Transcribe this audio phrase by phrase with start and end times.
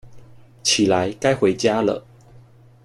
[0.63, 2.03] 起來，該回家了